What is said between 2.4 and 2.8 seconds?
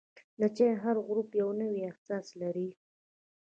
لري.